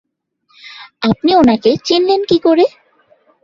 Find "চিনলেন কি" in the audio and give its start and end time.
1.85-2.37